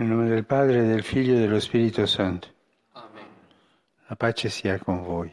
Nel 0.00 0.08
nome 0.08 0.30
del 0.30 0.44
Padre, 0.46 0.86
del 0.86 1.02
Figlio 1.02 1.36
e 1.36 1.40
dello 1.40 1.60
Spirito 1.60 2.06
Santo. 2.06 2.48
Amen. 2.92 3.26
La 4.06 4.16
pace 4.16 4.48
sia 4.48 4.78
con 4.78 5.02
voi. 5.02 5.30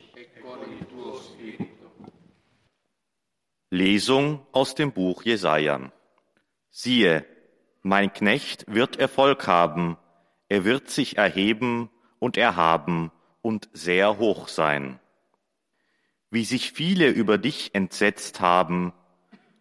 Lesung 3.69 4.45
aus 4.51 4.75
dem 4.75 4.91
Buch 4.91 5.23
Jesaja. 5.23 5.89
Siehe, 6.69 7.25
mein 7.81 8.11
Knecht 8.11 8.65
wird 8.67 8.99
Erfolg 8.99 9.47
haben, 9.47 9.95
er 10.49 10.65
wird 10.65 10.89
sich 10.89 11.15
erheben 11.17 11.89
und 12.19 12.35
erhaben 12.35 13.13
und 13.41 13.69
sehr 13.71 14.17
hoch 14.17 14.49
sein. 14.49 14.99
Wie 16.29 16.43
sich 16.43 16.73
viele 16.73 17.07
über 17.07 17.37
dich 17.37 17.73
entsetzt 17.73 18.41
haben, 18.41 18.91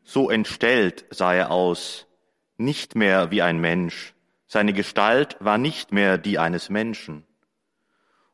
so 0.02 0.30
entstellt 0.30 1.04
sah 1.10 1.32
er 1.32 1.52
aus, 1.52 2.08
nicht 2.56 2.96
mehr 2.96 3.30
wie 3.30 3.42
ein 3.42 3.60
Mensch, 3.60 4.15
seine 4.46 4.72
Gestalt 4.72 5.36
war 5.40 5.58
nicht 5.58 5.92
mehr 5.92 6.18
die 6.18 6.38
eines 6.38 6.70
Menschen. 6.70 7.24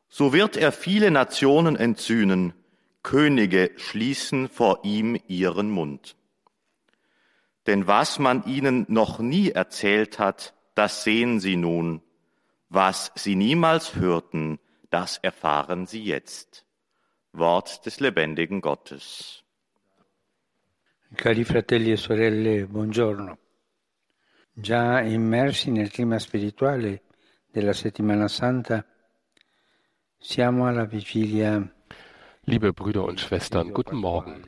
So 0.07 0.31
wird 0.31 0.57
er 0.57 0.71
viele 0.71 1.09
Nationen 1.11 1.75
entzünden, 1.75 2.53
Könige 3.01 3.71
schließen 3.75 4.47
vor 4.47 4.79
ihm 4.83 5.19
ihren 5.27 5.69
Mund. 5.69 6.15
Denn 7.67 7.85
was 7.85 8.17
man 8.17 8.45
ihnen 8.45 8.85
noch 8.87 9.19
nie 9.19 9.51
erzählt 9.51 10.19
hat, 10.19 10.53
das 10.73 11.03
sehen 11.03 11.39
sie 11.39 11.57
nun, 11.57 12.01
was 12.69 13.11
sie 13.15 13.35
niemals 13.35 13.95
hörten, 13.95 14.59
das 14.89 15.17
erfahren 15.17 15.85
sie 15.85 16.03
jetzt. 16.03 16.65
Wort 17.33 17.85
des 17.85 17.99
lebendigen 17.99 18.61
Gottes. 18.61 19.43
Cari 21.15 21.43
fratelli 21.43 21.91
e 21.91 21.97
sorelle, 21.97 22.67
buongiorno. 22.67 23.42
Già 24.55 25.01
immersi 25.01 25.71
nel 25.71 25.89
clima 25.89 26.19
spirituale 26.19 27.01
della 27.51 27.73
settimana 27.73 28.27
santa, 28.27 28.85
siamo 30.19 30.67
alla 30.67 30.85
vigilia. 30.85 31.67
Liebe 32.41 32.71
Brüder 32.71 33.03
und 33.03 33.19
Schwestern, 33.19 33.73
guten 33.73 33.95
Morgen. 33.95 34.43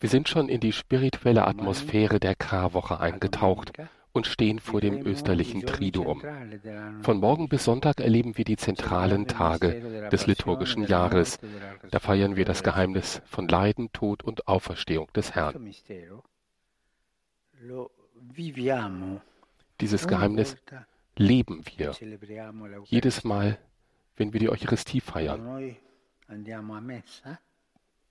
Wir 0.00 0.08
sind 0.08 0.30
schon 0.30 0.48
in 0.48 0.60
die 0.60 0.72
spirituelle 0.72 1.46
Atmosphäre 1.46 2.18
der 2.18 2.34
Karwoche 2.34 2.98
eingetaucht 2.98 3.72
und 4.12 4.26
stehen 4.26 4.58
vor 4.58 4.80
dem 4.80 5.06
österlichen 5.06 5.66
Triduum. 5.66 6.22
Von 7.02 7.18
morgen 7.20 7.50
bis 7.50 7.64
Sonntag 7.64 8.00
erleben 8.00 8.38
wir 8.38 8.46
die 8.46 8.56
zentralen 8.56 9.26
Tage 9.26 10.08
des 10.10 10.26
liturgischen 10.26 10.86
Jahres. 10.86 11.38
Da 11.90 11.98
feiern 11.98 12.36
wir 12.36 12.46
das 12.46 12.62
Geheimnis 12.62 13.20
von 13.26 13.48
Leiden, 13.48 13.92
Tod 13.92 14.22
und 14.22 14.48
Auferstehung 14.48 15.08
des 15.14 15.34
Herrn. 15.34 15.74
Dieses 19.80 20.06
Geheimnis 20.06 20.56
leben 21.16 21.64
wir 21.76 21.92
jedes 22.84 23.24
Mal, 23.24 23.58
wenn 24.16 24.32
wir 24.32 24.40
die 24.40 24.48
Eucharistie 24.48 25.00
feiern. 25.00 25.76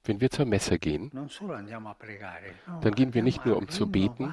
Wenn 0.03 0.21
wir 0.21 0.29
zur 0.29 0.45
Messe 0.45 0.77
gehen, 0.77 1.11
dann 1.11 2.95
gehen 2.95 3.13
wir 3.13 3.23
nicht 3.23 3.45
nur 3.45 3.57
um 3.57 3.67
zu 3.67 3.89
beten, 3.89 4.31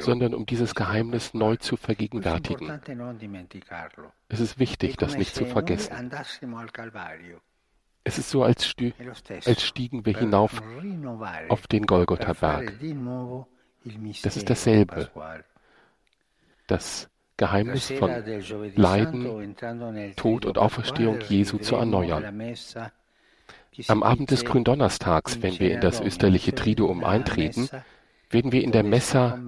sondern 0.00 0.34
um 0.34 0.46
dieses 0.46 0.74
Geheimnis 0.74 1.34
neu 1.34 1.56
zu 1.56 1.76
vergegenwärtigen. 1.76 2.80
Es 4.28 4.40
ist 4.40 4.58
wichtig, 4.58 4.96
das 4.96 5.16
nicht 5.16 5.34
zu 5.34 5.44
vergessen. 5.46 6.10
Es 8.04 8.18
ist 8.18 8.28
so, 8.30 8.42
als, 8.42 8.66
stü 8.66 8.92
als 9.46 9.62
stiegen 9.62 10.04
wir 10.04 10.16
hinauf 10.16 10.62
auf 11.48 11.66
den 11.66 11.86
Golgotha-Berg. 11.86 12.74
Das 14.22 14.36
ist 14.36 14.50
dasselbe. 14.50 15.10
Das 16.66 17.08
Geheimnis 17.36 17.90
von 17.98 18.10
Leiden, 18.76 19.56
Tod 20.16 20.44
und 20.44 20.58
Auferstehung 20.58 21.20
Jesu 21.28 21.58
zu 21.58 21.76
erneuern. 21.76 22.54
Am 23.88 24.02
Abend 24.02 24.30
des 24.30 24.44
Gründonnerstags, 24.44 25.42
wenn 25.42 25.58
wir 25.58 25.74
in 25.74 25.80
das 25.80 26.00
österliche 26.00 26.54
Triduum 26.54 27.02
eintreten, 27.04 27.68
werden 28.34 28.52
wir 28.52 28.62
in 28.62 28.72
der 28.72 28.82
Messa 28.82 29.38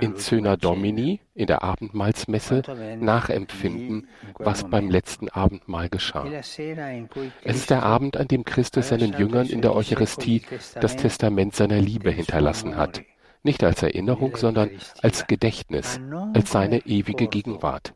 in 0.00 0.16
Zöna 0.16 0.56
Domini, 0.56 1.20
in 1.34 1.46
der 1.48 1.64
Abendmahlsmesse, 1.64 2.62
nachempfinden, 3.00 4.06
was 4.38 4.62
beim 4.70 4.88
letzten 4.88 5.28
Abendmahl 5.28 5.88
geschah. 5.88 6.26
Es 6.26 7.56
ist 7.56 7.70
der 7.70 7.82
Abend, 7.82 8.16
an 8.16 8.28
dem 8.28 8.44
Christus 8.44 8.88
seinen 8.90 9.14
Jüngern 9.14 9.48
in 9.48 9.62
der 9.62 9.74
Eucharistie 9.74 10.42
das 10.80 10.94
Testament 10.94 11.56
seiner 11.56 11.80
Liebe 11.80 12.12
hinterlassen 12.12 12.76
hat. 12.76 13.02
Nicht 13.42 13.64
als 13.64 13.82
Erinnerung, 13.82 14.36
sondern 14.36 14.70
als 15.02 15.26
Gedächtnis, 15.26 16.00
als 16.32 16.52
seine 16.52 16.86
ewige 16.86 17.26
Gegenwart 17.26 17.94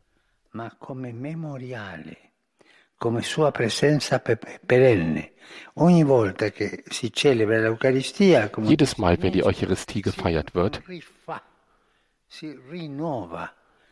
come 2.98 3.22
sua 3.22 3.50
presenza 3.50 4.18
perenne. 4.20 5.32
Jedes 8.64 8.98
Mal, 8.98 9.22
wenn 9.22 9.32
die 9.32 9.44
Eucharistie 9.44 10.02
gefeiert 10.02 10.54
wird, 10.54 10.82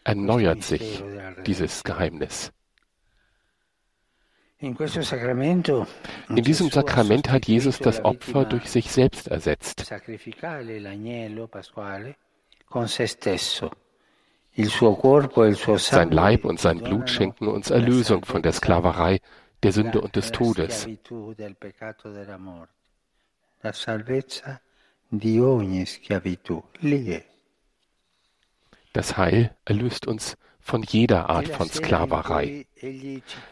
erneuert 0.05 0.63
sich 0.63 1.03
dieses 1.47 1.83
Geheimnis. 1.85 2.53
In 4.59 4.75
diesem 6.43 6.71
Sakrament 6.71 7.31
hat 7.31 7.47
Jesus 7.47 7.79
das 7.79 8.05
Opfer 8.05 8.45
durch 8.47 8.69
sich 8.69 8.91
selbst 8.91 9.29
ersetzt. 9.29 9.85
Sein 14.57 16.11
Leib 16.11 16.45
und 16.45 16.59
sein 16.59 16.79
Blut 16.79 17.11
schenken 17.11 17.47
uns 17.47 17.71
Erlösung 17.71 18.25
von 18.25 18.43
der 18.43 18.53
Sklaverei, 18.53 19.21
der 19.63 19.73
Sünde 19.73 20.01
und 20.01 20.17
des 20.17 20.33
Todes. 20.33 20.89
Das 28.93 29.17
Heil 29.17 29.55
erlöst 29.67 30.07
uns 30.07 30.37
von 30.59 30.83
jeder 30.83 31.29
Art 31.29 31.49
von 31.49 31.69
Sklaverei. 31.69 32.67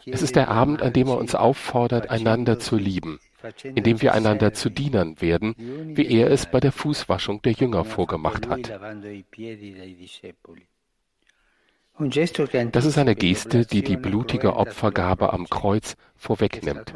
Es 0.07 0.23
ist 0.23 0.37
der 0.37 0.49
Abend, 0.49 0.81
an 0.83 0.93
dem 0.93 1.09
er 1.09 1.19
uns 1.19 1.35
auffordert, 1.35 2.09
einander 2.11 2.59
zu 2.59 2.77
lieben, 2.77 3.21
indem 3.63 4.01
wir 4.01 4.15
einander 4.15 4.55
zu 4.55 4.71
Dienern 4.71 5.21
werden, 5.21 5.55
wie 5.97 6.07
er 6.07 6.31
es 6.31 6.47
bei 6.47 6.61
der 6.61 6.73
Fußwaschung 6.73 7.43
der 7.43 7.53
Jünger 7.53 7.85
vorgemacht 7.85 8.49
hat. 8.49 8.73
Das 11.97 12.85
ist 12.85 12.99
eine 12.99 13.15
Geste, 13.15 13.67
die 13.67 13.83
die 13.83 13.97
blutige 13.97 14.57
Opfergabe 14.57 15.33
am 15.33 15.49
Kreuz 15.49 15.97
vorwegnimmt. 16.17 16.93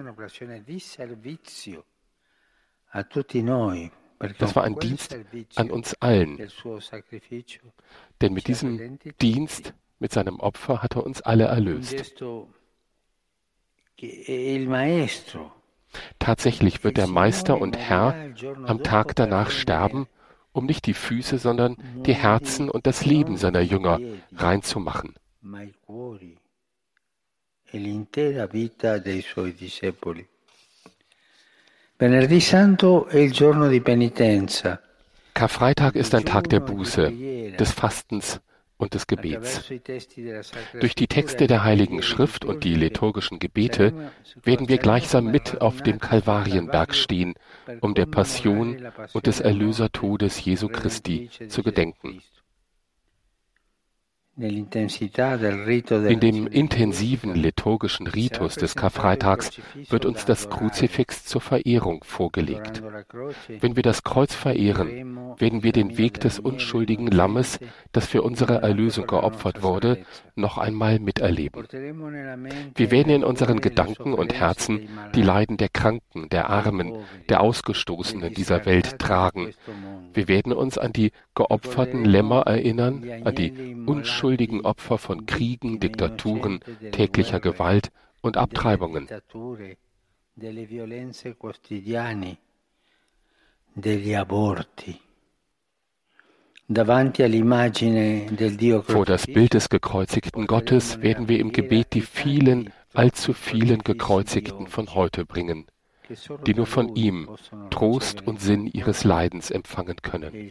Das 4.39 4.57
war 4.57 4.65
ein 4.65 4.79
Dienst 4.81 5.17
an 5.55 5.71
uns 5.71 5.95
allen. 6.01 6.49
Denn 8.21 8.33
mit 8.33 8.49
diesem 8.49 8.99
Dienst, 9.21 9.75
mit 10.01 10.13
seinem 10.13 10.41
Opfer, 10.41 10.83
hat 10.83 10.97
er 10.97 11.07
uns 11.07 11.23
alle 11.23 11.45
erlöst. 11.45 12.25
Tatsächlich 16.19 16.85
wird 16.85 16.97
der 16.97 17.07
Meister 17.07 17.61
und 17.61 17.77
Herr 17.77 18.33
am 18.65 18.83
Tag 18.83 19.15
danach 19.15 19.51
sterben 19.51 20.09
um 20.53 20.67
nicht 20.67 20.87
die 20.87 20.95
Füße, 20.95 21.39
sondern 21.39 21.77
die 22.07 22.15
Herzen 22.15 22.69
und 22.69 22.87
das 22.87 23.05
Leben 23.05 23.37
seiner 23.37 23.61
Jünger 23.61 24.01
reinzumachen. 24.35 25.15
Karfreitag 35.35 35.95
ist 35.95 36.15
ein 36.15 36.25
Tag 36.25 36.49
der 36.49 36.61
Buße, 36.61 37.13
des 37.59 37.73
Fastens 37.73 38.41
und 38.79 38.95
des 38.95 39.07
Gebets. 39.07 39.71
Durch 40.81 40.95
die 40.95 41.09
Texte 41.09 41.47
der 41.47 41.65
Heiligen 41.65 42.03
Schrift 42.03 42.45
und 42.45 42.65
die 42.65 42.75
liturgischen 42.75 43.39
Gebete 43.39 44.11
werden 44.43 44.69
wir 44.69 44.79
gleichsam 44.79 45.27
mit 45.27 45.61
auf 45.61 45.83
dem 45.83 45.99
Kalvarienberg 45.99 46.95
stehen, 46.95 47.35
um 47.81 47.95
der 47.95 48.07
Passion 48.07 48.89
und 49.13 49.27
des 49.27 49.41
Erlösertodes 49.41 50.43
Jesu 50.45 50.69
Christi 50.69 51.29
zu 51.49 51.63
gedenken. 51.63 52.23
In 54.41 54.71
dem 56.21 56.47
intensiven 56.47 57.35
liturgischen 57.35 58.07
Ritus 58.07 58.55
des 58.55 58.77
Karfreitags 58.77 59.51
wird 59.89 60.07
uns 60.07 60.27
das 60.27 60.49
Kruzifix 60.49 61.25
zur 61.25 61.41
Verehrung 61.41 62.05
vorgelegt. 62.05 62.81
Wenn 63.49 63.75
wir 63.75 63.83
das 63.83 64.05
Kreuz 64.05 64.35
verehren, 64.35 65.08
werden 65.41 65.63
wir 65.63 65.73
den 65.73 65.99
Weg 65.99 66.21
des 66.21 66.39
unschuldigen 66.39 67.09
Lammes, 67.09 67.59
das 67.93 68.07
für 68.07 68.23
unsere 68.23 68.63
Erlösung 68.63 69.07
geopfert 69.07 69.63
wurde, 69.63 70.05
noch 70.35 70.59
einmal 70.59 70.99
miterleben. 70.99 71.67
Wir 72.75 72.91
werden 72.91 73.13
in 73.13 73.25
unseren 73.25 73.61
Gedanken 73.61 74.15
und 74.15 74.35
Herzen 74.35 74.89
die 75.15 75.23
Leiden 75.23 75.57
der 75.57 75.69
Kranken, 75.69 76.29
der 76.29 76.51
Armen, 76.51 76.95
der 77.29 77.41
Ausgestoßenen 77.41 78.35
dieser 78.35 78.67
Welt 78.67 78.99
tragen. 78.99 79.53
Wir 80.13 80.29
werden 80.29 80.53
uns 80.53 80.79
an 80.79 80.93
die 80.93 81.13
geopferten 81.35 82.05
Lämmer 82.05 82.43
erinnern, 82.43 83.05
an 83.25 83.35
die 83.35 83.77
unschuldigen 83.87 84.63
Opfer 84.63 84.99
von 84.99 85.27
Kriegen, 85.27 85.81
Diktaturen, 85.81 86.61
täglicher 86.93 87.41
Gewalt 87.41 87.91
und 88.21 88.37
Abtreibungen. 88.37 89.09
Vor 98.83 99.07
das 99.07 99.27
Bild 99.27 99.55
des 99.55 99.71
gekreuzigten 99.71 100.47
Gottes 100.47 101.01
werden 101.01 101.27
wir 101.29 101.41
im 101.41 101.51
Gebet 101.51 101.95
die 101.95 102.03
vielen, 102.03 102.71
allzu 102.93 103.33
vielen 103.33 103.79
Gekreuzigten 103.79 104.67
von 104.67 104.95
heute 104.95 105.25
bringen, 105.25 105.65
die 106.47 106.53
nur 106.53 106.67
von 106.67 106.95
ihm 106.95 107.31
Trost 107.71 108.27
und 108.27 108.43
Sinn 108.43 108.67
ihres 108.67 109.05
Leidens 109.05 109.51
empfangen 109.51 109.97
können. 110.03 110.35
E 110.35 110.51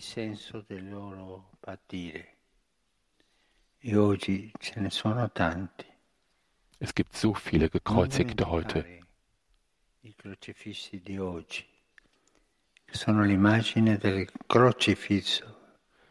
es 6.79 6.95
gibt 6.95 7.15
so 7.15 7.33
viele 7.35 7.69
Gekreuzigte 7.69 8.49
heute. 8.49 8.85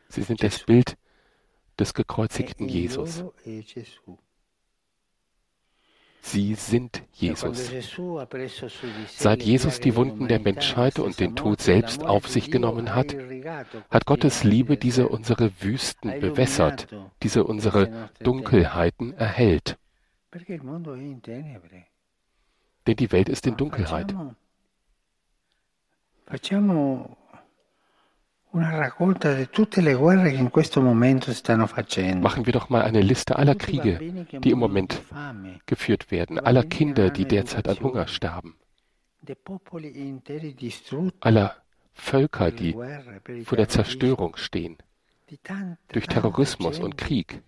Sie 0.08 0.22
sind 0.22 0.42
das 0.42 0.60
Bild 0.64 0.96
des 1.78 1.94
gekreuzigten 1.94 2.68
Jesus. 2.68 3.24
Sie 6.26 6.54
sind 6.54 7.04
Jesus. 7.12 7.70
Seit 9.16 9.42
Jesus 9.44 9.78
die 9.78 9.94
Wunden 9.94 10.26
der 10.26 10.40
Menschheit 10.40 10.98
und 10.98 11.20
den 11.20 11.36
Tod 11.36 11.60
selbst 11.60 12.02
auf 12.04 12.26
sich 12.26 12.50
genommen 12.50 12.96
hat, 12.96 13.14
hat 13.90 14.06
Gottes 14.06 14.42
Liebe 14.42 14.76
diese 14.76 15.08
unsere 15.08 15.52
Wüsten 15.62 16.18
bewässert, 16.18 16.88
diese 17.22 17.44
unsere 17.44 18.10
Dunkelheiten 18.24 19.12
erhellt. 19.16 19.78
Denn 22.86 22.96
die 22.96 23.12
Welt 23.12 23.28
ist 23.28 23.46
in 23.46 23.56
Dunkelheit. 23.56 24.12
Machen 32.20 32.46
wir 32.46 32.52
doch 32.52 32.68
mal 32.70 32.82
eine 32.82 33.00
Liste 33.00 33.36
aller 33.36 33.54
Kriege, 33.54 33.98
die 34.42 34.50
im 34.50 34.58
Moment 34.58 35.02
geführt 35.66 36.10
werden, 36.10 36.38
aller 36.38 36.64
Kinder, 36.64 37.10
die 37.10 37.26
derzeit 37.26 37.68
an 37.68 37.78
Hunger 37.80 38.06
sterben, 38.08 38.56
aller 41.20 41.56
Völker, 41.92 42.50
die 42.50 42.74
vor 43.44 43.56
der 43.56 43.68
Zerstörung 43.68 44.36
stehen, 44.36 44.78
durch 45.88 46.06
Terrorismus 46.06 46.78
und 46.78 46.96
Krieg. 46.96 47.42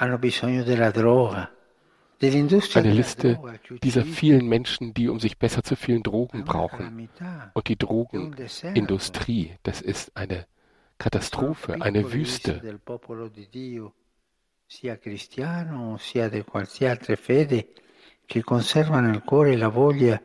hanno 0.00 0.18
bisogno 0.18 0.62
della 0.62 0.92
droga, 0.92 1.50
eine 2.20 2.92
Liste 2.92 3.40
dieser 3.82 4.04
vielen 4.04 4.46
Menschen, 4.46 4.92
die 4.92 5.08
um 5.08 5.20
sich 5.20 5.38
besser 5.38 5.62
zu 5.62 5.76
vielen 5.76 6.02
Drogen 6.02 6.44
brauchen. 6.44 7.08
Und 7.54 7.68
die 7.68 7.76
Drogenindustrie, 7.76 9.56
das 9.62 9.80
ist 9.80 10.16
eine 10.16 10.46
Katastrophe, 10.98 11.80
eine 11.80 12.12
Wüste. 12.12 12.80
sia 14.70 14.98
cristiano 14.98 15.96
sia 15.96 16.28
di 16.28 16.44
qualsiasi 16.44 16.84
altra 16.84 17.16
fede 17.16 17.72
che 18.26 18.44
conserva 18.44 19.00
nel 19.00 19.22
cuore 19.24 19.56
la 19.56 19.68
voglia 19.68 20.22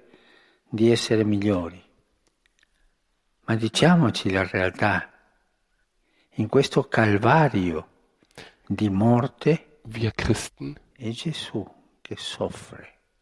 di 0.70 0.92
essere 0.92 1.24
migliori. 1.24 1.82
Ma 3.46 3.56
diciamoci 3.56 4.32
la 4.32 4.46
realtà, 4.46 5.10
in 6.32 6.50
questo 6.50 6.90
calvario 6.90 7.88
di 8.68 8.90
morte 8.90 9.80
wir 9.84 10.12
Christen 10.14 10.78
è 10.92 11.10
Gesù 11.10 11.66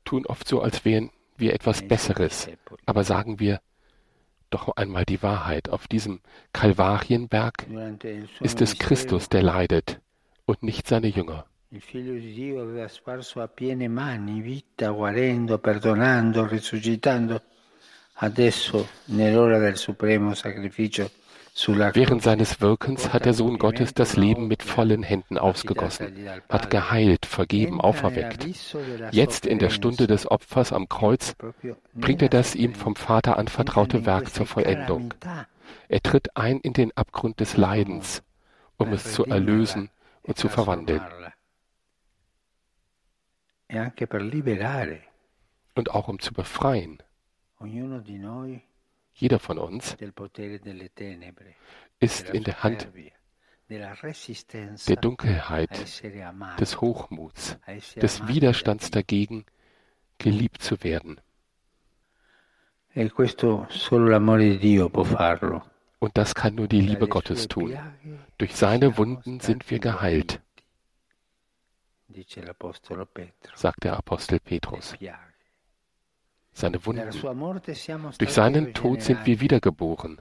tun 0.06 0.26
oft 0.26 0.48
so, 0.48 0.62
als 0.62 0.86
wären 0.86 1.10
wir 1.38 1.54
etwas 1.54 1.82
Besseres, 1.88 2.50
aber 2.86 3.04
sagen 3.04 3.40
wir 3.40 3.62
doch 4.50 4.76
einmal 4.76 5.06
die 5.06 5.24
Wahrheit. 5.24 5.70
Auf 5.70 5.88
diesem 5.88 6.20
Kalvarienberg 6.54 7.66
ist 8.42 8.62
es 8.62 8.78
Christus, 8.78 9.30
der 9.30 9.44
leidet 9.44 10.00
und 10.46 10.64
nicht 10.64 10.88
seine 10.88 11.08
Jünger. 11.08 11.46
Adesso, 18.24 18.88
nell'ora 19.08 19.58
del 19.58 19.78
supremo 19.78 20.36
sacrificio, 20.36 21.10
Während 21.54 22.24
seines 22.24 22.62
Wirkens 22.62 23.12
hat 23.12 23.26
der 23.26 23.34
Sohn 23.34 23.58
Gottes 23.58 23.94
das 23.94 24.16
Leben 24.16 24.48
mit 24.48 24.64
vollen 24.64 25.04
Händen 25.04 25.38
ausgegossen, 25.38 26.28
hat 26.50 26.70
geheilt, 26.70 27.26
vergeben, 27.26 27.82
auferweckt. 27.82 28.48
Jetzt 29.12 29.46
in 29.46 29.60
der 29.60 29.70
Stunde 29.70 30.08
des 30.08 30.30
Opfers 30.30 30.72
am 30.72 30.88
Kreuz 30.88 31.36
bringt 31.94 32.22
er 32.22 32.30
das 32.30 32.56
ihm 32.56 32.74
vom 32.74 32.96
Vater 32.96 33.38
anvertraute 33.38 34.06
Werk 34.06 34.34
zur 34.34 34.46
Vollendung. 34.46 35.14
Er 35.90 36.02
tritt 36.02 36.38
ein 36.38 36.60
in 36.62 36.74
den 36.74 36.96
Abgrund 36.96 37.40
des 37.42 37.58
Leidens, 37.58 38.24
um 38.78 38.94
es 38.94 39.12
zu 39.12 39.26
erlösen 39.26 39.90
und 40.24 40.38
zu 40.38 40.48
verwandeln. 40.48 41.02
Und 45.76 45.92
auch 45.92 46.08
um 46.08 46.20
zu 46.20 46.34
befreien. 46.34 47.02
Jeder 49.14 49.40
von 49.40 49.58
uns 49.58 49.98
ist 52.00 52.30
in 52.30 52.44
der 52.44 52.64
Hand 52.64 52.88
der 53.70 54.96
Dunkelheit, 54.98 56.04
des 56.60 56.82
Hochmuts, 56.82 57.58
des 57.96 58.28
Widerstands 58.28 58.92
dagegen, 58.92 59.46
geliebt 60.18 60.62
zu 60.62 60.84
werden. 60.84 61.22
E 62.94 63.10
Und 66.00 66.18
das 66.18 66.36
kann 66.36 66.56
nur 66.56 66.68
die 66.68 66.82
Liebe 66.82 67.08
Gottes 67.08 67.48
tun. 67.48 67.78
Durch 68.38 68.56
seine 68.56 68.98
Wunden 68.98 69.40
sind 69.40 69.70
wir 69.70 69.80
geheilt, 69.80 70.42
sagt 73.56 73.84
der 73.86 73.98
Apostel 73.98 74.40
Petrus 74.42 74.98
seine 76.54 76.86
Wunden. 76.86 77.10
Durch 78.18 78.34
seinen 78.34 78.74
Tod 78.74 79.02
sind 79.02 79.26
wir 79.26 79.40
wiedergeboren. 79.40 80.18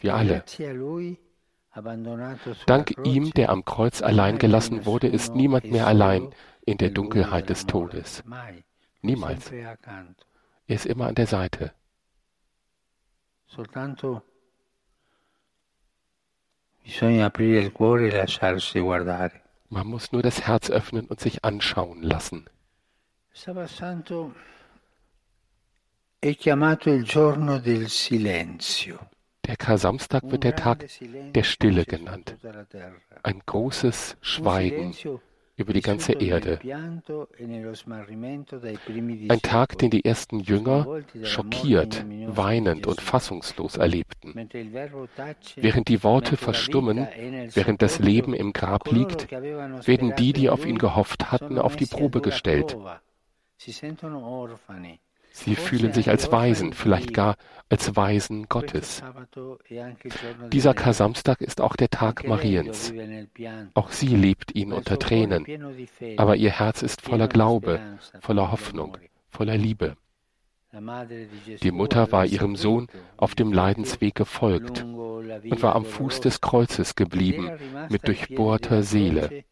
Wir 0.00 0.14
alle. 0.14 0.44
Dank 2.66 2.94
ihm, 3.04 3.30
der 3.30 3.50
am 3.50 3.64
Kreuz 3.64 4.02
allein 4.02 4.38
gelassen 4.38 4.84
wurde, 4.84 5.06
ist 5.06 5.34
niemand 5.34 5.70
mehr 5.70 5.86
allein 5.86 6.34
in 6.66 6.76
der 6.78 6.90
Dunkelheit 6.90 7.48
des 7.48 7.66
Todes. 7.66 8.22
Niemals. 9.00 9.50
Er 9.50 9.78
ist 10.66 10.86
immer 10.86 11.06
an 11.06 11.14
der 11.14 11.26
Seite. 11.26 11.72
E 16.84 17.22
Man 19.68 19.86
muss 19.86 20.12
nur 20.12 20.22
das 20.22 20.46
Herz 20.46 20.70
öffnen 20.70 21.06
und 21.06 21.20
sich 21.20 21.44
anschauen 21.44 22.02
lassen. 22.02 22.46
È 26.24 26.36
chiamato 26.36 26.88
il 26.88 27.02
giorno 27.02 27.58
del 27.58 27.88
silenzio. 27.88 29.08
Der 29.40 29.56
Kar-Samstag 29.56 30.22
wird 30.30 30.44
der 30.44 30.54
Tag 30.54 30.86
der 31.32 31.42
Stille 31.42 31.84
genannt. 31.84 32.36
Ein 33.24 33.40
großes 33.44 34.18
Schweigen 34.20 34.94
über 35.56 35.72
die 35.72 35.80
ganze 35.80 36.12
Erde. 36.12 36.60
E 36.62 36.72
Ein 39.28 39.42
Tag, 39.42 39.78
den 39.78 39.90
die 39.90 40.04
ersten 40.04 40.38
Jünger 40.38 41.02
schockiert, 41.24 42.06
weinend 42.28 42.86
und 42.86 43.00
fassungslos 43.00 43.76
erlebten. 43.76 44.48
Während 45.56 45.88
die 45.88 46.04
Worte 46.04 46.36
verstummen, 46.36 47.08
während 47.52 47.82
das 47.82 47.98
Leben 47.98 48.32
im 48.32 48.52
Grab 48.52 48.88
liegt, 48.92 49.28
werden 49.32 50.14
die, 50.16 50.32
die 50.32 50.50
auf 50.50 50.64
ihn 50.64 50.78
gehofft 50.78 51.32
hatten, 51.32 51.58
auf 51.58 51.74
die 51.74 51.86
Probe 51.86 52.20
gestellt. 52.20 52.76
Sie 55.32 55.56
fühlen 55.56 55.92
sich 55.92 56.08
als 56.10 56.30
Weisen, 56.30 56.72
vielleicht 56.72 57.14
gar 57.14 57.36
als 57.68 57.96
Weisen 57.96 58.48
Gottes. 58.48 59.02
Dieser 60.52 60.74
Kar-Samstag 60.74 61.40
ist 61.40 61.60
auch 61.60 61.74
der 61.74 61.88
Tag 61.88 62.26
Mariens. 62.28 62.92
Auch 63.74 63.90
sie 63.90 64.14
lebt 64.14 64.54
ihn 64.54 64.72
unter 64.72 64.98
Tränen, 64.98 65.46
aber 66.18 66.36
ihr 66.36 66.50
Herz 66.50 66.82
ist 66.82 67.00
voller 67.00 67.28
Glaube, 67.28 67.80
voller 68.20 68.52
Hoffnung, 68.52 68.98
voller 69.30 69.56
Liebe. 69.56 69.96
Die 71.62 71.70
Mutter 71.70 72.12
war 72.12 72.24
ihrem 72.26 72.56
Sohn 72.56 72.86
auf 73.16 73.34
dem 73.34 73.52
Leidensweg 73.52 74.14
gefolgt 74.14 74.84
und 74.84 75.62
war 75.62 75.74
am 75.74 75.84
Fuß 75.84 76.20
des 76.20 76.40
Kreuzes 76.40 76.94
geblieben 76.94 77.50
mit 77.90 78.06
durchbohrter 78.06 78.82
Seele. 78.82 79.44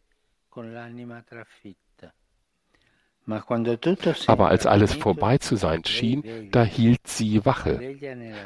Aber 3.27 4.49
als 4.49 4.65
alles 4.65 4.93
vorbei 4.93 5.37
zu 5.37 5.55
sein 5.55 5.85
schien, 5.85 6.49
da 6.51 6.63
hielt 6.63 7.07
sie 7.07 7.45
Wache. 7.45 7.95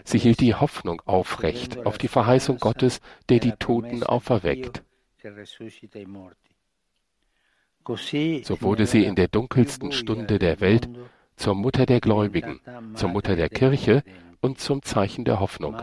Sie 0.04 0.18
hielt 0.18 0.42
die 0.42 0.54
Hoffnung 0.54 1.02
aufrecht 1.06 1.86
auf 1.86 1.98
die 1.98 2.08
Verheißung 2.08 2.58
Gottes, 2.58 3.00
der 3.30 3.40
die 3.40 3.54
Toten 3.54 4.04
auferweckt. 4.04 4.84
So 8.44 8.62
wurde 8.62 8.86
sie 8.86 9.06
in 9.06 9.16
der 9.16 9.28
dunkelsten 9.28 9.92
Stunde 9.92 10.40
der 10.40 10.60
Welt 10.60 10.90
zur 11.36 11.56
Mutter 11.56 11.86
der 11.86 12.00
Gläubigen, 12.00 12.60
zur 12.96 13.10
Mutter 13.10 13.36
der 13.36 13.50
Kirche 13.50 14.04
und 14.42 14.60
zum 14.60 14.82
Zeichen 14.82 15.26
der 15.26 15.40
Hoffnung. 15.40 15.76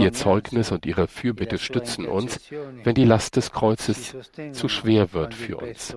Ihr 0.00 0.12
Zeugnis 0.12 0.72
und 0.72 0.86
ihre 0.86 1.06
Fürbitte 1.06 1.58
stützen 1.58 2.06
uns, 2.06 2.40
wenn 2.84 2.94
die 2.94 3.04
Last 3.04 3.36
des 3.36 3.52
Kreuzes 3.52 4.16
zu 4.52 4.68
schwer 4.68 5.12
wird 5.12 5.34
für 5.34 5.58
uns. 5.58 5.94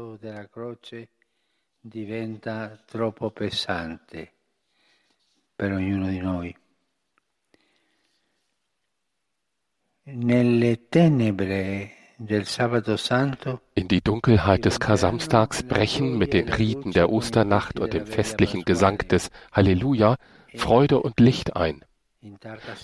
in 13.76 13.88
die 13.88 14.02
Dunkelheit 14.02 14.66
des 14.66 14.80
Kar-Samstags 14.80 15.64
brechen 15.64 16.18
mit 16.18 16.34
den 16.34 16.50
Riten 16.50 16.92
der 16.92 17.10
Osternacht 17.10 17.80
und 17.80 17.94
dem 17.94 18.06
festlichen 18.06 18.64
Gesang 18.64 18.98
des 19.08 19.30
Halleluja 19.52 20.18
Freude 20.56 21.00
und 21.00 21.20
Licht 21.20 21.56
ein. 21.56 21.86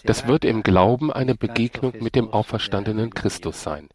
Das 0.03 0.27
wird 0.27 0.45
im 0.45 0.63
Glauben 0.63 1.11
eine 1.13 1.35
Begegnung 1.35 1.93
mit 1.99 2.15
dem 2.15 2.29
auferstandenen 2.29 3.13
Christus 3.13 3.61
sein. 3.61 3.89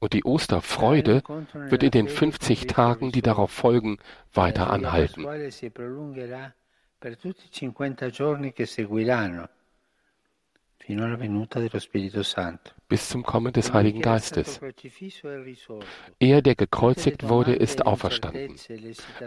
Und 0.00 0.14
die 0.14 0.24
Osterfreude 0.24 1.22
wird 1.52 1.82
in 1.82 1.90
den 1.90 2.08
50 2.08 2.66
Tagen, 2.66 3.12
die 3.12 3.22
darauf 3.22 3.50
folgen, 3.50 3.98
weiter 4.32 4.70
anhalten. 4.70 5.26
bis 12.90 13.08
zum 13.08 13.22
Kommen 13.22 13.52
des 13.52 13.72
Heiligen 13.72 14.02
Geistes. 14.02 14.60
Er, 16.18 16.42
der 16.42 16.54
gekreuzigt 16.56 17.28
wurde, 17.28 17.54
ist 17.54 17.86
auferstanden. 17.86 18.56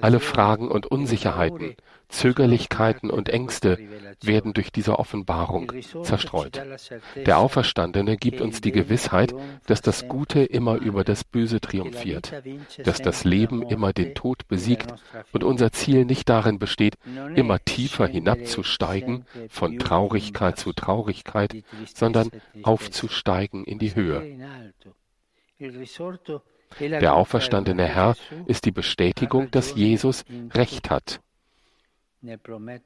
Alle 0.01 0.19
Fragen 0.19 0.69
und 0.69 0.85
Unsicherheiten, 0.85 1.75
Zögerlichkeiten 2.13 3.09
und 3.09 3.29
Ängste 3.29 3.79
werden 4.21 4.53
durch 4.53 4.71
diese 4.71 4.99
Offenbarung 4.99 5.71
zerstreut. 6.03 6.61
Der 7.15 7.39
Auferstandene 7.39 8.17
gibt 8.17 8.39
uns 8.39 8.61
die 8.61 8.71
Gewissheit, 8.71 9.33
dass 9.65 9.81
das 9.81 10.07
Gute 10.07 10.43
immer 10.43 10.75
über 10.75 11.03
das 11.03 11.23
Böse 11.23 11.59
triumphiert, 11.59 12.31
dass 12.83 13.01
das 13.01 13.23
Leben 13.23 13.63
immer 13.63 13.93
den 13.93 14.13
Tod 14.13 14.47
besiegt 14.47 14.93
und 15.31 15.43
unser 15.43 15.71
Ziel 15.71 16.05
nicht 16.05 16.29
darin 16.29 16.59
besteht, 16.59 16.97
immer 17.35 17.59
tiefer 17.59 18.05
hinabzusteigen, 18.05 19.25
von 19.49 19.79
Traurigkeit 19.79 20.59
zu 20.59 20.71
Traurigkeit, 20.71 21.63
sondern 21.93 22.29
aufzusteigen 22.61 23.63
in 23.65 23.79
die 23.79 23.95
Höhe. 23.95 24.37
Der 26.79 27.15
auferstandene 27.15 27.85
Herr 27.85 28.15
ist 28.45 28.65
die 28.65 28.71
Bestätigung, 28.71 29.49
dass 29.51 29.75
Jesus 29.75 30.25
Recht 30.53 30.89
hat. 30.89 31.22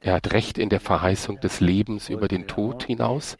Er 0.00 0.14
hat 0.14 0.32
Recht 0.32 0.58
in 0.58 0.68
der 0.68 0.80
Verheißung 0.80 1.38
des 1.40 1.60
Lebens 1.60 2.08
über 2.08 2.26
den 2.26 2.48
Tod 2.48 2.82
hinaus 2.84 3.36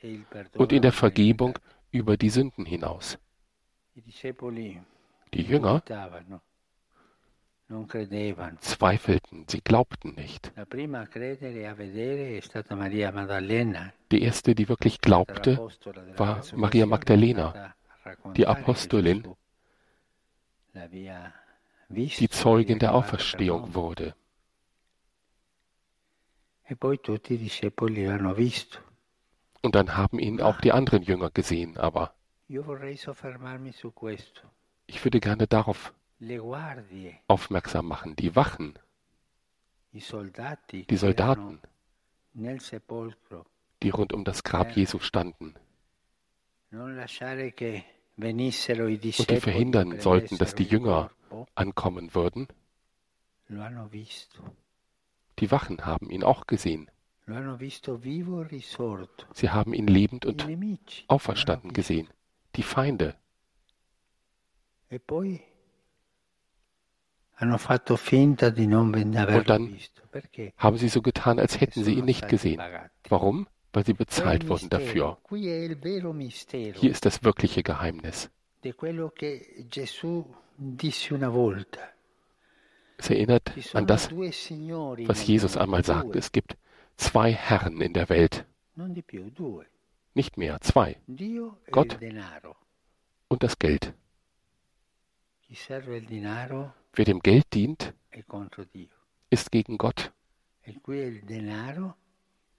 und 0.54 0.72
in 0.72 0.82
der 0.82 0.92
Vergebung 0.92 1.58
über 1.90 2.16
die 2.16 2.30
Sünden 2.30 2.64
hinaus. 2.64 3.18
Die 5.34 5.42
Jünger 5.42 5.82
zweifelten, 8.60 9.44
sie 9.48 9.60
glaubten 9.60 10.14
nicht. 10.14 10.52
Die 14.12 14.22
erste, 14.22 14.54
die 14.54 14.68
wirklich 14.68 15.00
glaubte, 15.00 15.68
war 16.16 16.42
Maria 16.54 16.86
Magdalena, 16.86 17.74
die 18.36 18.46
Apostolin, 18.46 19.26
die 21.90 22.28
Zeugin 22.28 22.78
der 22.78 22.94
Auferstehung 22.94 23.74
wurde. 23.74 24.14
Und 29.62 29.74
dann 29.74 29.96
haben 29.96 30.18
ihn 30.18 30.40
auch 30.40 30.60
die 30.60 30.72
anderen 30.72 31.02
Jünger 31.02 31.30
gesehen, 31.30 31.76
aber 31.78 32.14
ich 34.86 35.04
würde 35.04 35.20
gerne 35.20 35.46
darauf 35.46 35.92
aufmerksam 37.26 37.86
machen. 37.86 38.16
Die 38.16 38.34
Wachen, 38.36 38.78
die 40.90 40.96
Soldaten, 40.96 41.60
die 43.82 43.90
rund 43.90 44.12
um 44.12 44.24
das 44.24 44.42
Grab 44.42 44.76
Jesu 44.76 44.98
standen. 45.00 45.54
und 49.20 49.30
die 49.30 49.40
verhindern 49.40 50.00
sollten, 50.00 50.38
dass 50.38 50.54
die 50.54 50.64
Jünger 50.64 51.10
ankommen 51.54 52.14
würden, 52.14 52.48
die 55.40 55.50
Wachen 55.50 55.86
haben 55.86 56.10
ihn 56.10 56.22
auch 56.22 56.46
gesehen. 56.46 56.90
Sie 59.34 59.50
haben 59.50 59.74
ihn 59.74 59.86
lebend 59.86 60.24
und 60.24 60.48
auferstanden 61.08 61.72
gesehen. 61.72 62.08
Die 62.56 62.62
Feinde. 62.62 63.14
Und 64.90 65.08
dann 69.48 69.78
haben 70.56 70.78
sie 70.78 70.88
so 70.88 71.02
getan, 71.02 71.38
als 71.38 71.60
hätten 71.60 71.84
sie 71.84 71.94
ihn 71.94 72.04
nicht 72.04 72.28
gesehen. 72.28 72.60
Warum? 73.08 73.46
Weil 73.72 73.84
sie 73.84 73.92
bezahlt 73.92 74.48
wurden 74.48 74.70
dafür. 74.70 75.18
Hier 75.30 76.90
ist 76.90 77.04
das 77.04 77.22
wirkliche 77.22 77.62
Geheimnis. 77.62 78.30
Es 82.98 83.10
erinnert 83.10 83.52
an 83.74 83.86
das, 83.86 84.10
was 84.10 85.26
Jesus 85.26 85.56
einmal 85.56 85.84
sagte. 85.84 86.18
Es 86.18 86.32
gibt 86.32 86.56
zwei 86.96 87.32
Herren 87.32 87.80
in 87.80 87.94
der 87.94 88.08
Welt. 88.08 88.44
Nicht 90.14 90.36
mehr, 90.36 90.60
zwei. 90.60 90.96
Gott 91.70 91.98
und 93.28 93.42
das 93.42 93.58
Geld. 93.58 93.94
Wer 96.92 97.04
dem 97.04 97.20
Geld 97.20 97.54
dient, 97.54 97.94
ist 99.30 99.52
gegen 99.52 99.78
Gott. 99.78 100.12
E 100.66 100.74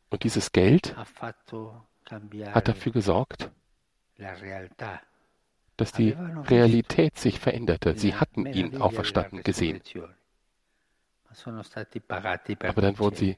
Und 0.10 0.24
dieses 0.24 0.52
Geld 0.52 0.96
hat 0.96 2.68
dafür 2.68 2.92
gesorgt, 2.92 3.52
dass 5.78 5.92
die 5.92 6.12
Realität 6.12 7.18
sich 7.18 7.40
veränderte. 7.40 7.98
Sie 7.98 8.16
hatten 8.16 8.46
ihn 8.46 8.82
auferstanden 8.82 9.44
gesehen. 9.44 9.82
Aber 12.62 12.82
dann 12.82 13.00
wurden 13.00 13.16
sie 13.16 13.38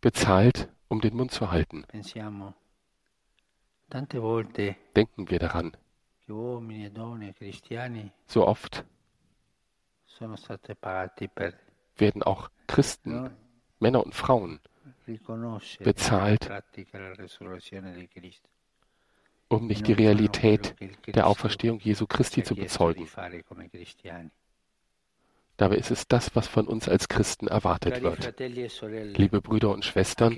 bezahlt, 0.00 0.68
um 0.88 1.00
den 1.00 1.16
Mund 1.16 1.32
zu 1.32 1.50
halten. 1.50 1.84
Denken 4.96 5.30
wir 5.30 5.38
daran. 5.38 5.76
E 6.26 8.10
so 8.26 8.46
oft 8.46 8.84
werden 11.96 12.22
auch 12.22 12.50
Christen, 12.66 13.30
Männer 13.78 14.04
und 14.04 14.14
Frauen, 14.14 14.60
bezahlt, 15.80 16.50
um 19.48 19.66
nicht 19.66 19.86
die 19.86 19.92
Realität 19.92 20.74
der 21.06 21.26
Auferstehung 21.26 21.80
Jesu 21.80 22.06
Christi 22.06 22.42
zu 22.42 22.54
bezeugen. 22.54 23.06
Dabei 25.56 25.76
ist 25.76 25.90
es 25.90 26.08
das, 26.08 26.34
was 26.34 26.48
von 26.48 26.66
uns 26.66 26.88
als 26.88 27.08
Christen 27.08 27.46
erwartet 27.46 28.02
wird. 28.02 28.40
E 28.40 28.68
Liebe 29.14 29.40
Brüder 29.40 29.70
und 29.70 29.84
Schwestern, 29.84 30.36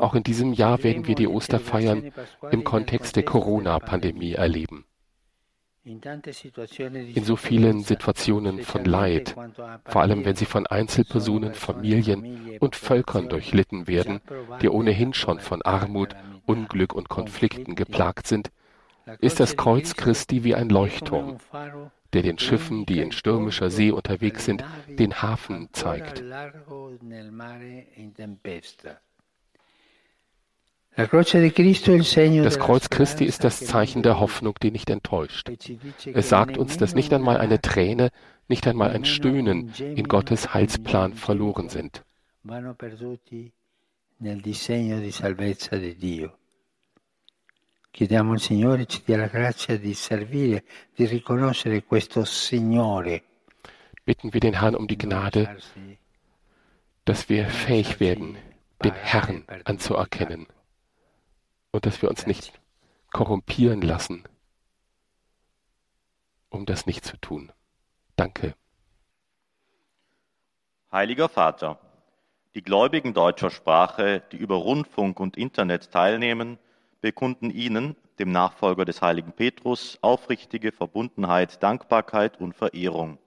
auch 0.00 0.14
in 0.14 0.24
diesem 0.24 0.52
Jahr 0.52 0.82
werden 0.82 1.06
wir 1.06 1.14
die 1.14 1.28
Osterfeiern 1.28 2.12
im 2.50 2.64
Kontext 2.64 3.14
der 3.14 3.24
Corona-Pandemie 3.24 4.32
erleben. 4.32 4.84
In 5.82 7.24
so 7.24 7.36
vielen 7.36 7.82
Situationen 7.82 8.62
von 8.62 8.84
Leid, 8.84 9.34
vor 9.86 10.02
allem 10.02 10.24
wenn 10.26 10.36
sie 10.36 10.44
von 10.44 10.66
Einzelpersonen, 10.66 11.54
Familien 11.54 12.58
und 12.60 12.76
Völkern 12.76 13.28
durchlitten 13.28 13.86
werden, 13.86 14.20
die 14.60 14.68
ohnehin 14.68 15.14
schon 15.14 15.40
von 15.40 15.62
Armut, 15.62 16.14
Unglück 16.44 16.92
und 16.92 17.08
Konflikten 17.08 17.76
geplagt 17.76 18.26
sind, 18.26 18.50
ist 19.20 19.40
das 19.40 19.56
Kreuz 19.56 19.96
Christi 19.96 20.44
wie 20.44 20.54
ein 20.54 20.68
Leuchtturm, 20.68 21.38
der 22.12 22.22
den 22.22 22.38
Schiffen, 22.38 22.86
die 22.86 23.00
in 23.00 23.12
stürmischer 23.12 23.70
See 23.70 23.90
unterwegs 23.90 24.44
sind, 24.44 24.64
den 24.88 25.22
Hafen 25.22 25.68
zeigt. 25.72 26.22
Das 30.96 32.58
Kreuz 32.58 32.90
Christi 32.90 33.24
ist 33.24 33.44
das 33.44 33.64
Zeichen 33.64 34.02
der 34.02 34.18
Hoffnung, 34.20 34.54
die 34.62 34.70
nicht 34.70 34.90
enttäuscht. 34.90 35.48
Es 36.12 36.28
sagt 36.28 36.58
uns, 36.58 36.76
dass 36.76 36.94
nicht 36.94 37.12
einmal 37.12 37.36
eine 37.36 37.60
Träne, 37.60 38.10
nicht 38.48 38.66
einmal 38.66 38.90
ein 38.90 39.04
Stöhnen 39.04 39.72
in 39.78 40.08
Gottes 40.08 40.52
Heilsplan 40.52 41.14
verloren 41.14 41.68
sind. 41.68 42.04
Chiediamo 47.92 48.32
al 48.32 48.40
Signore 48.40 48.86
ci 48.86 49.02
dia 49.04 49.16
la 49.16 49.26
grazia 49.26 49.76
di 49.76 49.94
servire, 49.94 50.64
di 50.94 51.06
riconoscere 51.06 51.82
questo 51.82 52.24
Signore. 52.24 53.24
Bitten 54.04 54.32
wir 54.32 54.40
den 54.40 54.54
Herrn 54.54 54.76
um 54.76 54.86
die 54.86 54.96
Gnade, 54.96 55.58
dass 57.04 57.28
wir 57.28 57.46
fähig 57.48 57.98
werden, 57.98 58.38
den 58.82 58.94
Herrn 58.94 59.44
anzuerkennen 59.64 60.46
und 61.72 61.84
dass 61.84 62.00
wir 62.00 62.08
uns 62.08 62.26
nicht 62.26 62.60
korrumpieren 63.12 63.82
lassen, 63.82 64.22
um 66.48 66.64
das 66.66 66.86
nicht 66.86 67.04
zu 67.04 67.16
tun. 67.18 67.52
Danke. 68.16 68.54
Heiliger 70.92 71.28
Vater, 71.28 71.78
die 72.54 72.62
Gläubigen 72.62 73.14
deutscher 73.14 73.50
Sprache, 73.50 74.22
die 74.32 74.36
über 74.36 74.56
Rundfunk 74.56 75.20
und 75.20 75.36
Internet 75.36 75.90
teilnehmen, 75.90 76.58
bekunden 77.00 77.50
Ihnen, 77.50 77.96
dem 78.18 78.32
Nachfolger 78.32 78.84
des 78.84 79.02
heiligen 79.02 79.32
Petrus, 79.32 79.98
aufrichtige 80.02 80.72
Verbundenheit, 80.72 81.62
Dankbarkeit 81.62 82.40
und 82.40 82.54
Verehrung. 82.54 83.18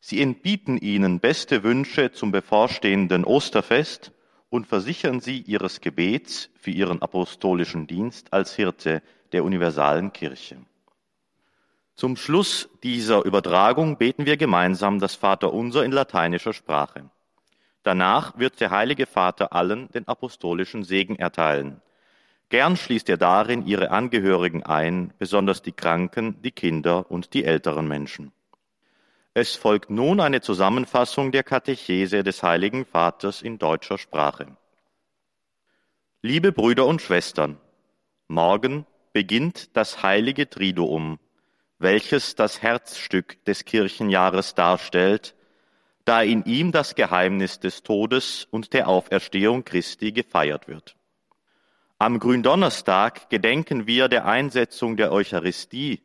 Sie 0.00 0.20
entbieten 0.20 0.76
Ihnen 0.78 1.20
beste 1.20 1.62
Wünsche 1.62 2.12
zum 2.12 2.30
bevorstehenden 2.30 3.24
Osterfest 3.24 4.12
und 4.50 4.66
versichern 4.66 5.20
Sie 5.20 5.40
Ihres 5.40 5.80
Gebets 5.80 6.50
für 6.54 6.70
Ihren 6.70 7.00
apostolischen 7.00 7.86
Dienst 7.86 8.32
als 8.32 8.54
Hirte 8.54 9.02
der 9.32 9.44
universalen 9.44 10.12
Kirche. 10.12 10.58
Zum 11.96 12.16
Schluss 12.16 12.68
dieser 12.82 13.24
Übertragung 13.24 13.98
beten 13.98 14.26
wir 14.26 14.36
gemeinsam 14.36 14.98
das 14.98 15.14
Vaterunser 15.14 15.84
in 15.84 15.92
lateinischer 15.92 16.52
Sprache. 16.52 17.08
Danach 17.84 18.38
wird 18.38 18.60
der 18.60 18.70
Heilige 18.70 19.06
Vater 19.06 19.52
allen 19.52 19.88
den 19.92 20.08
apostolischen 20.08 20.84
Segen 20.84 21.16
erteilen. 21.16 21.80
Gern 22.50 22.76
schließt 22.76 23.08
er 23.08 23.16
darin 23.16 23.66
ihre 23.66 23.90
Angehörigen 23.90 24.62
ein, 24.62 25.12
besonders 25.18 25.62
die 25.62 25.72
Kranken, 25.72 26.40
die 26.42 26.52
Kinder 26.52 27.10
und 27.10 27.34
die 27.34 27.44
älteren 27.44 27.88
Menschen. 27.88 28.32
Es 29.32 29.56
folgt 29.56 29.90
nun 29.90 30.20
eine 30.20 30.40
Zusammenfassung 30.40 31.32
der 31.32 31.42
Katechese 31.42 32.22
des 32.22 32.42
Heiligen 32.42 32.84
Vaters 32.84 33.42
in 33.42 33.58
deutscher 33.58 33.98
Sprache. 33.98 34.56
Liebe 36.22 36.52
Brüder 36.52 36.86
und 36.86 37.02
Schwestern, 37.02 37.58
morgen 38.28 38.86
beginnt 39.12 39.76
das 39.76 40.02
heilige 40.02 40.48
Triduum, 40.48 41.18
welches 41.78 42.34
das 42.34 42.62
Herzstück 42.62 43.44
des 43.44 43.64
Kirchenjahres 43.64 44.54
darstellt, 44.54 45.34
da 46.04 46.22
in 46.22 46.44
ihm 46.44 46.70
das 46.70 46.94
Geheimnis 46.94 47.58
des 47.58 47.82
Todes 47.82 48.46
und 48.50 48.72
der 48.72 48.88
Auferstehung 48.88 49.64
Christi 49.64 50.12
gefeiert 50.12 50.68
wird. 50.68 50.96
Am 51.98 52.18
Gründonnerstag 52.18 53.30
gedenken 53.30 53.86
wir 53.86 54.08
der 54.08 54.26
Einsetzung 54.26 54.96
der 54.96 55.12
Eucharistie, 55.12 56.02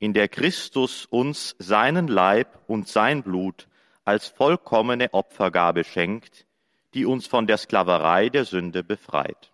in 0.00 0.12
der 0.12 0.26
Christus 0.26 1.06
uns 1.06 1.54
seinen 1.60 2.08
Leib 2.08 2.58
und 2.66 2.88
sein 2.88 3.22
Blut 3.22 3.68
als 4.04 4.26
vollkommene 4.26 5.14
Opfergabe 5.14 5.84
schenkt, 5.84 6.46
die 6.92 7.06
uns 7.06 7.28
von 7.28 7.46
der 7.46 7.56
Sklaverei 7.56 8.30
der 8.30 8.44
Sünde 8.44 8.82
befreit. 8.82 9.52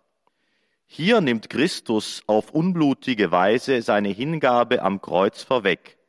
Hier 0.87 1.21
nimmt 1.21 1.51
Christus 1.51 2.23
auf 2.25 2.49
unblutige 2.49 3.31
Weise 3.31 3.83
seine 3.83 4.09
Hingabe 4.09 4.81
am 4.81 5.01
Kreuz 5.01 5.43
vorweg 5.43 5.99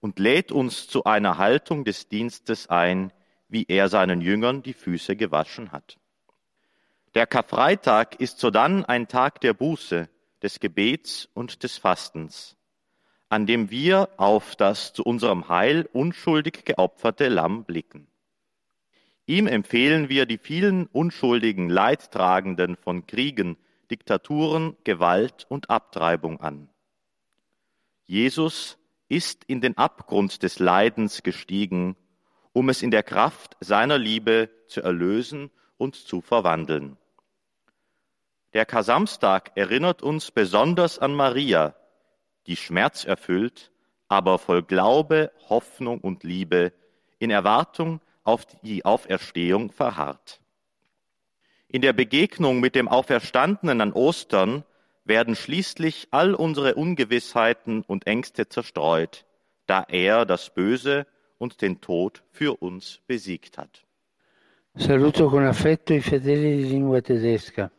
und 0.00 0.18
lädt 0.18 0.52
uns 0.52 0.86
zu 0.86 1.04
einer 1.04 1.38
Haltung 1.38 1.84
des 1.84 2.08
Dienstes 2.08 2.68
ein, 2.68 3.10
wie 3.48 3.64
er 3.68 3.88
seinen 3.88 4.20
Jüngern 4.20 4.62
die 4.62 4.74
Füße 4.74 5.16
gewaschen 5.16 5.72
hat. 5.72 5.98
Der 7.14 7.28
Karfreitag 7.28 8.20
ist 8.20 8.40
sodann 8.40 8.84
ein 8.84 9.06
Tag 9.06 9.40
der 9.40 9.54
Buße, 9.54 10.08
des 10.42 10.58
Gebets 10.58 11.28
und 11.32 11.62
des 11.62 11.78
Fastens, 11.78 12.56
an 13.28 13.46
dem 13.46 13.70
wir 13.70 14.08
auf 14.16 14.56
das 14.56 14.92
zu 14.92 15.04
unserem 15.04 15.48
Heil 15.48 15.88
unschuldig 15.92 16.64
geopferte 16.64 17.28
Lamm 17.28 17.64
blicken. 17.64 18.08
Ihm 19.26 19.46
empfehlen 19.46 20.08
wir 20.08 20.26
die 20.26 20.38
vielen 20.38 20.86
unschuldigen 20.88 21.70
Leidtragenden 21.70 22.74
von 22.74 23.06
Kriegen, 23.06 23.58
Diktaturen, 23.92 24.76
Gewalt 24.82 25.46
und 25.48 25.70
Abtreibung 25.70 26.40
an. 26.40 26.68
Jesus 28.02 28.76
ist 29.08 29.44
in 29.44 29.60
den 29.60 29.78
Abgrund 29.78 30.42
des 30.42 30.58
Leidens 30.58 31.22
gestiegen, 31.22 31.94
um 32.52 32.68
es 32.68 32.82
in 32.82 32.90
der 32.90 33.04
Kraft 33.04 33.56
seiner 33.60 33.98
Liebe 33.98 34.50
zu 34.66 34.82
erlösen 34.82 35.52
und 35.78 35.94
zu 35.94 36.20
verwandeln. 36.20 36.98
Der 38.54 38.64
Kasamstag 38.64 39.50
erinnert 39.56 40.02
uns 40.02 40.30
besonders 40.30 41.00
an 41.00 41.12
Maria, 41.12 41.74
die 42.46 42.54
schmerzerfüllt, 42.56 43.72
aber 44.06 44.38
voll 44.38 44.62
Glaube, 44.62 45.32
Hoffnung 45.48 46.00
und 46.00 46.22
Liebe 46.22 46.72
in 47.18 47.30
Erwartung 47.30 48.00
auf 48.22 48.46
die 48.62 48.84
Auferstehung 48.84 49.72
verharrt. 49.72 50.40
In 51.66 51.82
der 51.82 51.92
Begegnung 51.92 52.60
mit 52.60 52.76
dem 52.76 52.86
Auferstandenen 52.86 53.80
an 53.80 53.92
Ostern 53.92 54.62
werden 55.04 55.34
schließlich 55.34 56.08
all 56.12 56.34
unsere 56.34 56.76
Ungewissheiten 56.76 57.82
und 57.82 58.06
Ängste 58.06 58.48
zerstreut, 58.48 59.24
da 59.66 59.84
er 59.88 60.24
das 60.24 60.50
Böse 60.50 61.06
und 61.38 61.60
den 61.60 61.80
Tod 61.80 62.22
für 62.30 62.62
uns 62.62 63.00
besiegt 63.08 63.58
hat. 63.58 63.84
Saluto 64.76 65.28
con 65.28 65.44
affetto 65.44 65.92
i 65.92 66.00
fedeli 66.00 66.56
di 66.56 66.64
lingua 66.64 67.00
tedesca. 67.00 67.70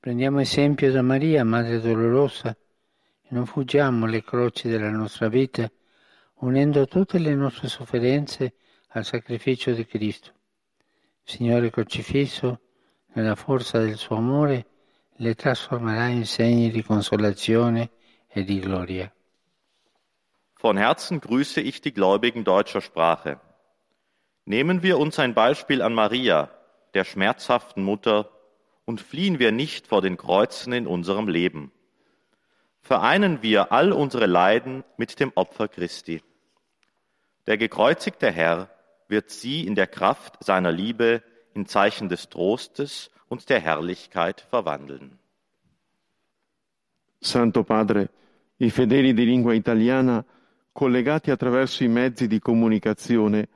Prendiamo 0.00 0.40
esempio 0.40 0.90
da 0.90 1.02
Maria, 1.02 1.44
Madre 1.44 1.78
dolorosa, 1.78 2.48
e 2.48 3.28
non 3.28 3.44
fuggiamo 3.44 4.06
le 4.06 4.24
croci 4.24 4.66
della 4.66 4.88
nostra 4.88 5.28
vita, 5.28 5.70
unendo 6.36 6.86
tutte 6.86 7.18
le 7.18 7.34
nostre 7.34 7.68
sofferenze 7.68 8.54
al 8.92 9.04
sacrificio 9.04 9.72
di 9.72 9.84
Cristo. 9.84 10.32
Signore 11.22 11.70
crocifisso, 11.70 12.60
nella 13.12 13.34
forza 13.34 13.78
del 13.78 13.98
suo 13.98 14.16
amore, 14.16 14.66
le 15.16 15.34
trasformerà 15.34 16.06
in 16.06 16.24
segni 16.24 16.70
di 16.70 16.82
consolazione 16.82 17.90
e 18.26 18.42
di 18.42 18.58
gloria. 18.58 19.12
Von 20.62 20.78
Herzen 20.78 21.20
grüße 21.20 21.60
ich 21.60 21.82
die 21.82 21.92
Gläubigen 21.92 22.42
deutscher 22.42 22.80
Sprache. 22.80 23.38
Nehmen 24.44 24.82
wir 24.82 24.96
uns 24.96 25.18
ein 25.18 25.34
Beispiel 25.34 25.82
an 25.82 25.92
Maria, 25.92 26.50
der 26.94 27.04
schmerzhaften 27.04 27.82
Mutter 27.82 28.30
und 28.84 29.00
fliehen 29.00 29.38
wir 29.38 29.52
nicht 29.52 29.86
vor 29.86 30.02
den 30.02 30.16
Kreuzen 30.16 30.72
in 30.72 30.86
unserem 30.86 31.28
Leben. 31.28 31.70
Vereinen 32.80 33.42
wir 33.42 33.72
all 33.72 33.92
unsere 33.92 34.26
Leiden 34.26 34.84
mit 34.96 35.20
dem 35.20 35.32
Opfer 35.34 35.68
Christi. 35.68 36.22
Der 37.46 37.56
gekreuzigte 37.58 38.30
Herr 38.30 38.70
wird 39.08 39.30
sie 39.30 39.66
in 39.66 39.74
der 39.74 39.86
Kraft 39.86 40.42
seiner 40.42 40.72
Liebe 40.72 41.22
in 41.54 41.66
Zeichen 41.66 42.08
des 42.08 42.28
Trostes 42.28 43.10
und 43.28 43.48
der 43.48 43.60
Herrlichkeit 43.60 44.40
verwandeln. 44.40 45.18
Santo 47.20 47.64
Padre, 47.64 48.08
i 48.56 48.70
fedeli 48.70 49.12
di 49.12 49.24
lingua 49.24 49.52
italiana, 49.52 50.24
collegati 50.72 51.30
attraverso 51.30 51.84
i 51.84 51.88
mezzi 51.88 52.26
di 52.26 52.38
comunicazione, 52.38 53.48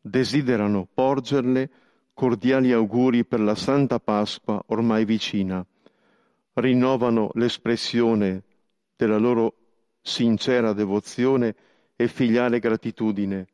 desiderano 0.00 0.88
porgerle 0.92 1.70
cordiali 2.14 2.72
auguri 2.72 3.24
per 3.24 3.40
la 3.40 3.54
Santa 3.54 3.98
Pasqua 3.98 4.62
ormai 4.68 5.04
vicina. 5.04 5.64
Rinnovano 6.54 7.30
l'espressione 7.34 8.42
della 8.96 9.18
loro 9.18 9.54
sincera 10.00 10.72
devozione 10.72 11.54
e 11.96 12.08
filiale 12.08 12.60
gratitudine 12.60 13.46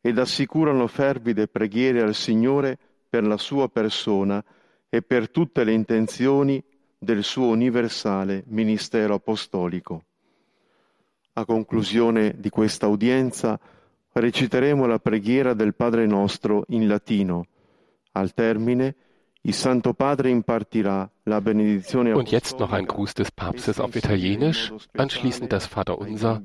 ed 0.00 0.18
assicurano 0.18 0.86
fervide 0.88 1.46
preghiere 1.46 2.02
al 2.02 2.14
Signore 2.14 2.76
per 3.08 3.24
la 3.24 3.36
sua 3.36 3.68
persona 3.68 4.44
e 4.88 5.02
per 5.02 5.30
tutte 5.30 5.62
le 5.64 5.72
intenzioni 5.72 6.62
del 6.98 7.22
suo 7.22 7.46
universale 7.46 8.42
ministero 8.48 9.14
apostolico. 9.14 10.04
A 11.34 11.44
conclusione 11.44 12.34
di 12.36 12.50
questa 12.50 12.88
udienza 12.88 13.58
reciteremo 14.12 14.86
la 14.86 14.98
preghiera 14.98 15.54
del 15.54 15.74
Padre 15.74 16.06
nostro 16.06 16.64
in 16.68 16.86
latino. 16.86 17.46
Al 18.12 18.32
termine 18.34 18.94
il 19.44 19.54
Santo 19.54 19.92
Padre 19.92 20.30
impartirà 20.30 21.10
la 21.24 21.40
benedizione 21.40 22.14
Und 22.14 22.30
jetzt 22.30 22.58
noch 22.58 22.72
ein 22.72 22.86
Gruß 22.86 23.14
des 23.14 23.32
Papstes 23.32 23.80
auf 23.80 23.96
Italienisch, 23.96 24.72
anschließend 24.96 25.52
das 25.52 25.66
Vaterunser 25.66 26.40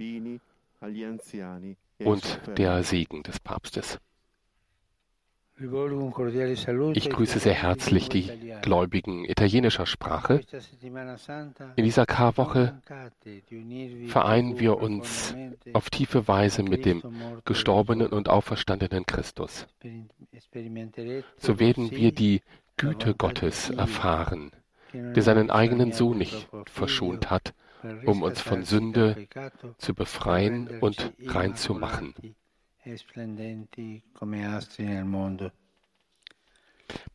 und 2.03 2.41
der 2.58 2.84
Segen 2.84 3.21
des 3.21 3.39
Papstes. 3.39 3.99
Ich 6.93 7.10
grüße 7.10 7.39
sehr 7.39 7.54
herzlich 7.54 8.10
die 8.10 8.30
Gläubigen 8.62 9.26
italienischer 9.26 9.88
Sprache. 9.88 10.41
In 11.76 11.84
dieser 11.84 12.06
Karwoche 12.06 12.80
vereinen 14.08 14.60
wir 14.60 14.78
uns 14.78 15.36
auf 15.74 15.89
tiefe 15.89 16.28
Weise 16.28 16.62
mit 16.62 16.86
dem 16.86 17.02
gestorbenen 17.43 18.08
und 18.08 18.30
auferstandenen 18.30 19.08
Christus. 19.08 19.67
So 21.38 21.60
werden 21.60 21.89
wir 21.89 22.12
die 22.12 22.41
Güte 22.76 23.15
Gottes 23.15 23.72
erfahren, 23.72 24.52
der 24.93 25.24
seinen 25.24 25.50
eigenen 25.50 25.91
Sohn 25.91 26.20
nicht 26.20 26.48
verschont 26.67 27.32
hat, 27.32 27.56
um 28.06 28.22
uns 28.22 28.41
von 28.41 28.63
Sünde 28.63 29.28
zu 29.80 29.96
befreien 29.96 30.70
und 30.82 31.13
rein 31.26 31.56
zu 31.56 31.74
machen. 31.74 32.13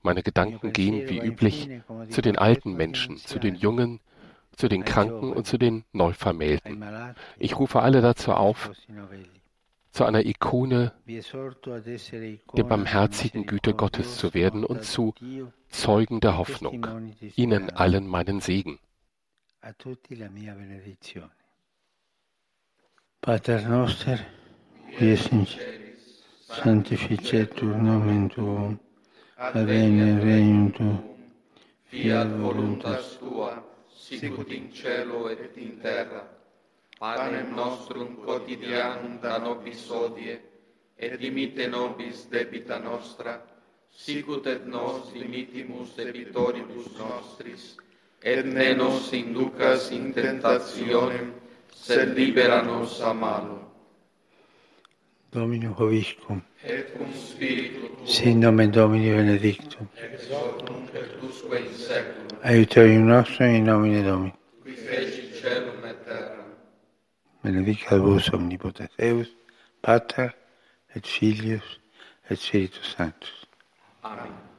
Meine 0.03 0.23
Gedanken 0.23 0.73
gehen 0.73 1.09
wie 1.09 1.19
üblich 1.19 1.69
zu 2.11 2.21
den 2.21 2.37
alten 2.37 2.75
Menschen, 2.75 3.17
zu 3.17 3.39
den 3.39 3.55
Jungen, 3.55 4.01
zu 4.57 4.69
den 4.69 4.85
Kranken 4.85 5.33
und 5.33 5.47
zu 5.47 5.59
den 5.59 5.85
Neuvermählten. 5.93 6.85
Ich 7.39 7.59
rufe 7.59 7.81
alle 7.81 8.03
dazu 8.03 8.33
auf, 8.33 8.71
zu 9.93 10.05
einer 10.05 10.25
Ikone 10.25 10.93
der 11.07 12.65
barmherzigen 12.65 13.47
Güte 13.47 13.75
Gottes 13.75 14.17
zu 14.17 14.35
werden 14.35 14.65
und 14.65 14.85
zu 14.85 15.15
Zeugen 15.69 16.21
der 16.21 16.37
Hoffnung. 16.39 16.87
Ihnen 17.37 17.71
allen 17.71 18.07
meinen 18.07 18.41
Segen. 18.41 18.79
Pater 23.21 23.69
noster, 23.69 24.19
in 24.99 25.47
celis, 25.47 26.23
sanctificetur 26.49 27.77
nomen 27.77 28.29
tuum, 28.29 28.79
advene 29.37 30.21
regnum 30.21 30.71
tuum, 30.73 31.03
fiat 31.89 32.29
voluntas 32.37 33.17
tua, 33.19 33.65
sicut 33.89 34.51
in 34.53 34.71
cielo 34.71 35.29
et 35.29 35.57
in 35.57 35.81
terra. 35.81 36.29
Panem 36.99 37.55
nostrum 37.55 38.17
quotidianum 38.17 39.19
da 39.21 39.39
nobis 39.39 39.89
hodie, 39.89 40.41
et 40.97 41.19
dimitte 41.19 41.67
nobis 41.67 42.29
debita 42.31 42.79
nostra, 42.79 43.43
sicut 43.91 44.47
et 44.47 44.67
nos 44.67 45.11
dimitimus 45.13 45.97
debitoribus 45.97 46.93
nostris, 46.99 47.77
et 48.23 48.45
ne 48.45 48.75
nos 48.75 49.13
inducas 49.13 49.91
in 49.91 50.13
tentationem, 50.13 51.33
sed 51.75 52.15
libera 52.15 52.63
nos 52.63 53.01
a 53.01 53.13
malo. 53.13 53.62
Domino 55.33 55.73
Hoviscum, 55.79 56.43
Et 56.65 56.93
cum 56.97 57.07
spiritu 57.15 57.89
tuo, 57.89 58.07
sin 58.07 58.41
nomen 58.41 58.71
Domini 58.71 59.11
benedictum, 59.11 59.89
exortum 59.97 60.87
pertusque 60.93 61.57
in 61.59 61.73
seculum, 61.73 62.39
aiuterium 62.43 63.07
nostrum 63.07 63.55
in 63.55 63.65
nomine 63.65 64.03
Domini. 64.03 64.35
qui 64.63 64.73
feci 64.75 65.33
celum 65.41 65.85
et 65.85 66.05
terra. 66.05 66.45
Benedicat 67.43 67.99
vos 67.99 68.29
omnipotens 68.33 68.91
Deus, 68.99 69.29
Pater 69.81 70.31
et 70.95 71.07
Filius 71.07 71.81
et 72.29 72.37
Spiritus 72.37 72.95
Sanctus. 72.97 73.47
Amen. 74.05 74.52